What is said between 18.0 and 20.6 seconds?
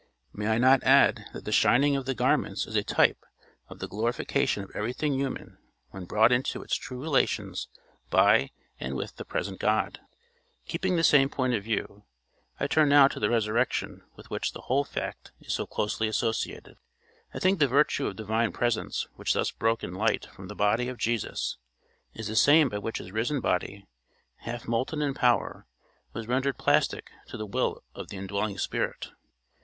of divine presence which thus broke in light from the